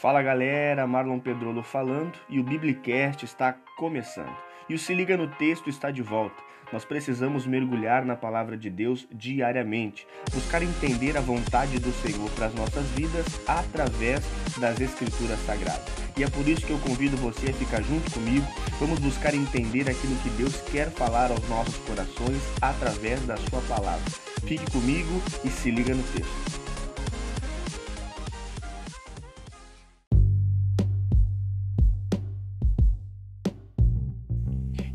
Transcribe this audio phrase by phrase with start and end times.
[0.00, 4.36] Fala galera, Marlon Pedrolo falando e o Biblicast está começando.
[4.68, 6.36] E o Se Liga no Texto está de volta.
[6.70, 12.46] Nós precisamos mergulhar na palavra de Deus diariamente, buscar entender a vontade do Senhor para
[12.46, 14.20] as nossas vidas através
[14.58, 15.88] das Escrituras Sagradas.
[16.14, 18.46] E é por isso que eu convido você a ficar junto comigo.
[18.78, 24.04] Vamos buscar entender aquilo que Deus quer falar aos nossos corações através da Sua palavra.
[24.46, 26.65] Fique comigo e se liga no texto.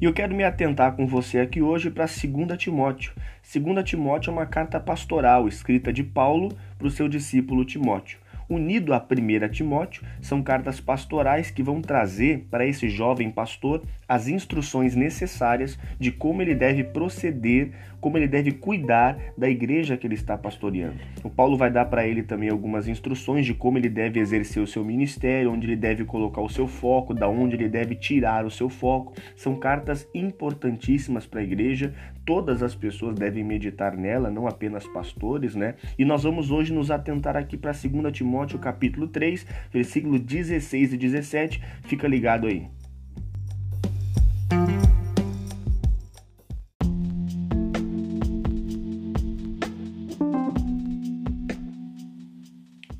[0.02, 3.14] E eu quero me atentar com você aqui hoje para 2 Timóteo.
[3.54, 8.18] 2 Timóteo é uma carta pastoral escrita de Paulo para o seu discípulo Timóteo.
[8.52, 14.28] Unido a 1 Timóteo, são cartas pastorais que vão trazer para esse jovem pastor as
[14.28, 20.16] instruções necessárias de como ele deve proceder, como ele deve cuidar da igreja que ele
[20.16, 20.98] está pastoreando.
[21.24, 24.68] O Paulo vai dar para ele também algumas instruções de como ele deve exercer o
[24.68, 28.52] seu ministério, onde ele deve colocar o seu foco, da onde ele deve tirar o
[28.52, 29.14] seu foco.
[29.34, 31.94] São cartas importantíssimas para a igreja.
[32.26, 35.76] Todas as pessoas devem meditar nela, não apenas pastores, né?
[35.98, 40.98] E nós vamos hoje nos atentar aqui para 2 Timóteo capítulo 3, versículo 16 e
[40.98, 41.62] 17.
[41.84, 42.68] Fica ligado aí.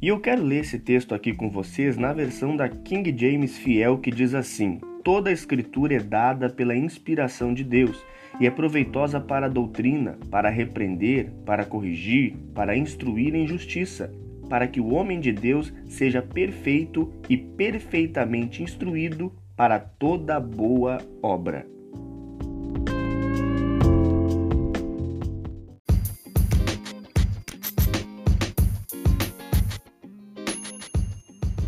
[0.02, 4.00] E eu quero ler esse texto aqui com vocês na versão da King James Fiel
[4.00, 8.04] que diz assim: Toda a escritura é dada pela inspiração de Deus
[8.40, 14.12] e é proveitosa para a doutrina, para repreender, para corrigir, para instruir em justiça,
[14.52, 21.66] para que o homem de Deus seja perfeito e perfeitamente instruído para toda boa obra.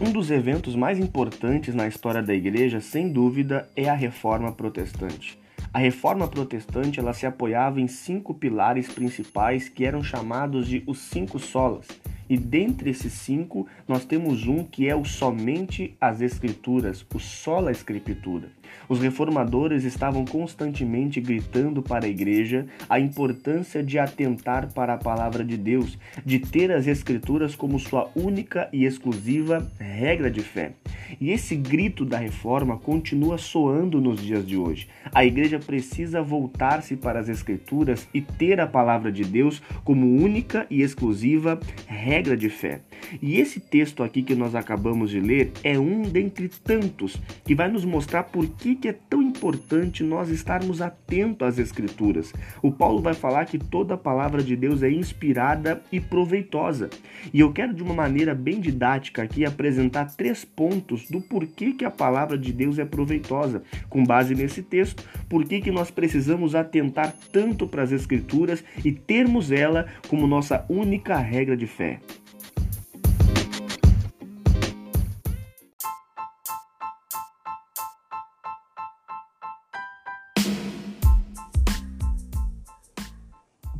[0.02, 5.40] Um dos eventos mais importantes na história da igreja, sem dúvida, é a Reforma Protestante.
[5.74, 11.00] A Reforma Protestante ela se apoiava em cinco pilares principais que eram chamados de os
[11.00, 11.88] cinco solas.
[12.30, 17.72] E dentre esses cinco, nós temos um que é o somente as Escrituras, o sola
[17.72, 18.50] Escritura.
[18.88, 25.44] Os reformadores estavam constantemente gritando para a igreja a importância de atentar para a palavra
[25.44, 30.74] de Deus, de ter as Escrituras como sua única e exclusiva regra de fé.
[31.20, 34.88] E esse grito da reforma continua soando nos dias de hoje.
[35.14, 40.66] A igreja precisa voltar-se para as Escrituras e ter a palavra de Deus como única
[40.70, 42.82] e exclusiva regra de fé.
[43.22, 47.68] E esse texto aqui que nós acabamos de ler é um dentre tantos que vai
[47.68, 52.32] nos mostrar por que, que é tão importante nós estarmos atentos às Escrituras.
[52.62, 56.90] O Paulo vai falar que toda a palavra de Deus é inspirada e proveitosa.
[57.34, 61.86] E eu quero, de uma maneira bem didática aqui, apresentar três pontos do porquê que
[61.86, 63.64] a palavra de Deus é proveitosa.
[63.90, 68.92] Com base nesse texto, por que, que nós precisamos atentar tanto para as Escrituras e
[68.92, 72.03] termos ela como nossa única regra de fé.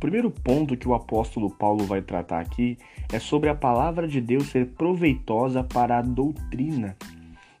[0.04, 2.76] Primeiro ponto que o apóstolo Paulo vai tratar aqui
[3.10, 6.94] é sobre a palavra de Deus ser proveitosa para a doutrina.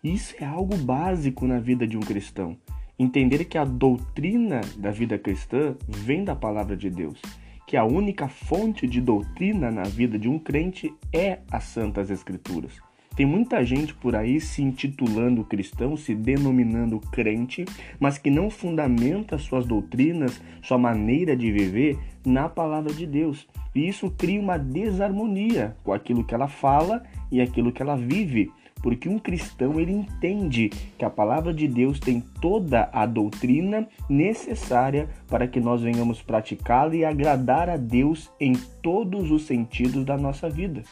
[0.02, 2.54] Isso é algo básico na vida de um cristão.
[2.98, 7.18] Entender que a doutrina da vida cristã vem da palavra de Deus,
[7.66, 12.83] que a única fonte de doutrina na vida de um crente é as Santas Escrituras.
[13.16, 17.64] Tem muita gente por aí se intitulando cristão, se denominando crente,
[18.00, 23.46] mas que não fundamenta suas doutrinas, sua maneira de viver na palavra de Deus.
[23.72, 28.50] E isso cria uma desarmonia com aquilo que ela fala e aquilo que ela vive,
[28.82, 35.08] porque um cristão ele entende que a palavra de Deus tem toda a doutrina necessária
[35.28, 40.50] para que nós venhamos praticá-la e agradar a Deus em todos os sentidos da nossa
[40.50, 40.82] vida.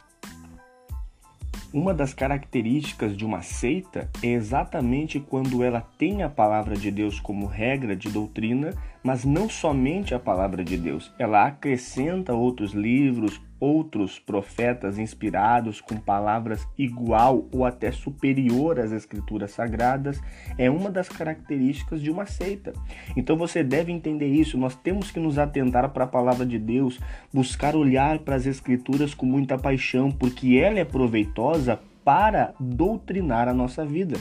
[1.72, 7.19] Uma das características de uma seita é exatamente quando ela tem a palavra de Deus
[7.19, 11.13] como regra de doutrina, mas não somente a palavra de Deus.
[11.19, 19.53] Ela acrescenta outros livros, outros profetas inspirados com palavras igual ou até superior às escrituras
[19.53, 20.21] sagradas
[20.59, 22.72] é uma das características de uma seita.
[23.16, 24.59] Então você deve entender isso.
[24.59, 26.99] Nós temos que nos atentar para a palavra de Deus,
[27.33, 33.54] buscar olhar para as escrituras com muita paixão, porque ela é proveitosa para doutrinar a
[33.54, 34.19] nossa vida.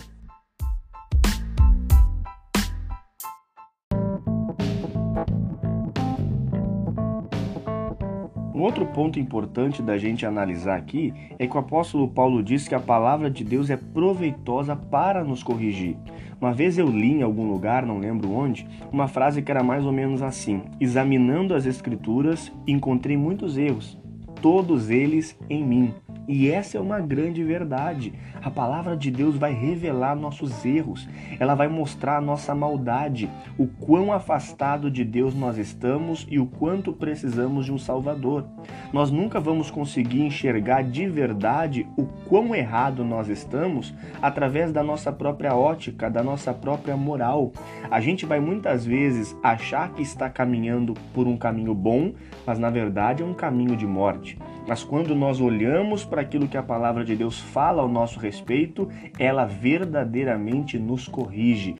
[8.61, 12.79] Outro ponto importante da gente analisar aqui é que o apóstolo Paulo diz que a
[12.79, 15.97] palavra de Deus é proveitosa para nos corrigir.
[16.39, 19.83] Uma vez eu li em algum lugar, não lembro onde, uma frase que era mais
[19.83, 23.97] ou menos assim: Examinando as Escrituras, encontrei muitos erros,
[24.43, 25.91] todos eles em mim.
[26.33, 28.13] E essa é uma grande verdade.
[28.41, 31.05] A palavra de Deus vai revelar nossos erros,
[31.37, 36.45] ela vai mostrar a nossa maldade, o quão afastado de Deus nós estamos e o
[36.45, 38.45] quanto precisamos de um Salvador.
[38.93, 45.11] Nós nunca vamos conseguir enxergar de verdade o quão errado nós estamos através da nossa
[45.11, 47.51] própria ótica, da nossa própria moral.
[47.91, 52.13] A gente vai muitas vezes achar que está caminhando por um caminho bom,
[52.47, 54.37] mas na verdade é um caminho de morte.
[54.67, 58.87] Mas quando nós olhamos para aquilo que a palavra de Deus fala ao nosso respeito,
[59.17, 61.75] ela verdadeiramente nos corrige.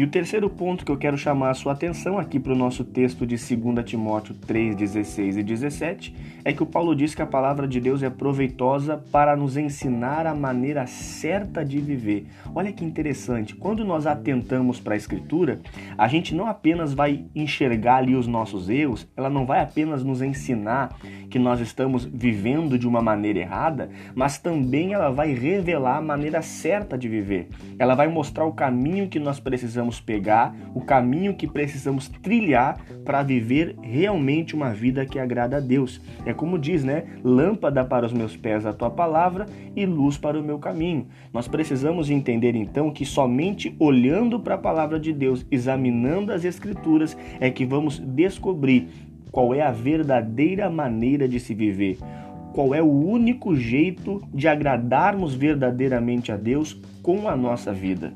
[0.00, 2.82] E o terceiro ponto que eu quero chamar a sua atenção aqui para o nosso
[2.84, 7.26] texto de 2 Timóteo 3, 16 e 17 é que o Paulo diz que a
[7.26, 12.26] palavra de Deus é proveitosa para nos ensinar a maneira certa de viver.
[12.54, 15.60] Olha que interessante, quando nós atentamos para a Escritura,
[15.98, 20.22] a gente não apenas vai enxergar ali os nossos erros, ela não vai apenas nos
[20.22, 20.96] ensinar
[21.28, 26.40] que nós estamos vivendo de uma maneira errada, mas também ela vai revelar a maneira
[26.40, 27.48] certa de viver.
[27.78, 32.80] Ela vai mostrar o caminho que nós precisamos precisamos pegar, o caminho que precisamos trilhar
[33.04, 36.00] para viver realmente uma vida que agrada a Deus.
[36.24, 37.04] É como diz, né?
[37.24, 41.06] Lâmpada para os meus pés a tua palavra e luz para o meu caminho.
[41.32, 47.16] Nós precisamos entender então que somente olhando para a palavra de Deus, examinando as escrituras,
[47.40, 48.88] é que vamos descobrir
[49.32, 51.98] qual é a verdadeira maneira de se viver
[52.52, 58.12] qual é o único jeito de agradarmos verdadeiramente a Deus com a nossa vida.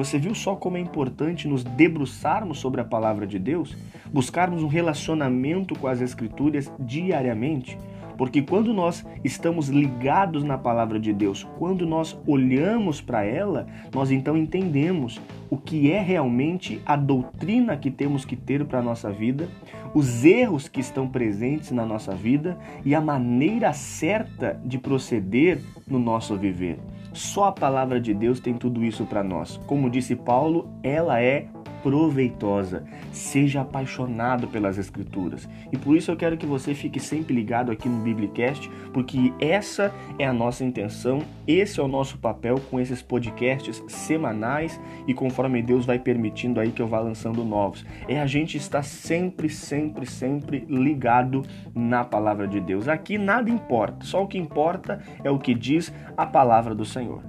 [0.00, 3.76] Você viu só como é importante nos debruçarmos sobre a palavra de Deus?
[4.10, 7.76] Buscarmos um relacionamento com as Escrituras diariamente?
[8.20, 14.10] Porque quando nós estamos ligados na palavra de Deus, quando nós olhamos para ela, nós
[14.10, 15.18] então entendemos
[15.48, 19.48] o que é realmente a doutrina que temos que ter para a nossa vida,
[19.94, 25.58] os erros que estão presentes na nossa vida e a maneira certa de proceder
[25.88, 26.78] no nosso viver.
[27.14, 29.58] Só a palavra de Deus tem tudo isso para nós.
[29.66, 31.48] Como disse Paulo, ela é
[31.82, 32.84] proveitosa.
[33.12, 35.48] Seja apaixonado pelas Escrituras.
[35.72, 39.92] E por isso eu quero que você fique sempre ligado aqui no Biblicast, porque essa
[40.18, 45.62] é a nossa intenção, esse é o nosso papel com esses podcasts semanais e conforme
[45.62, 47.84] Deus vai permitindo aí que eu vá lançando novos.
[48.08, 51.42] É a gente estar sempre, sempre, sempre ligado
[51.74, 52.88] na palavra de Deus.
[52.88, 57.22] Aqui nada importa, só o que importa é o que diz a palavra do Senhor.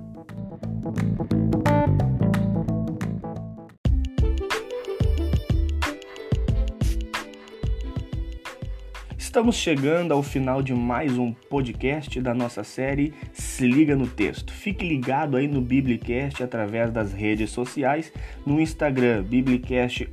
[9.31, 14.51] Estamos chegando ao final de mais um podcast da nossa série Se Liga no Texto.
[14.51, 18.12] Fique ligado aí no Biblicast através das redes sociais,
[18.45, 20.10] no Instagram Biblicast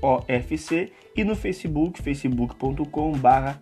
[0.00, 3.60] OFC e no Facebook, facebook.com/barra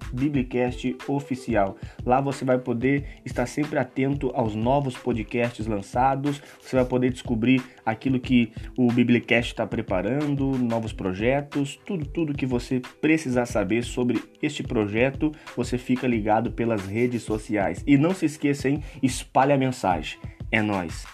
[1.08, 1.78] Oficial.
[2.04, 7.62] Lá você vai poder estar sempre atento aos novos podcasts lançados, você vai poder descobrir
[7.84, 14.22] aquilo que o Biblicast está preparando, novos projetos, tudo, tudo que você precisar saber sobre
[14.42, 17.82] este projeto, você fica ligado pelas redes sociais.
[17.86, 18.82] E não se esqueça, hein?
[19.02, 20.18] Espalhe a mensagem.
[20.52, 21.06] É nós.